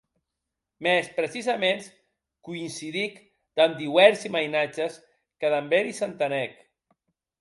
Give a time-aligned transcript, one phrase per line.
[0.85, 1.89] Mès precisaments
[2.49, 3.19] coïncidic
[3.61, 4.97] damb diuèrsi mainatges
[5.43, 6.59] que damb eri s'entenec.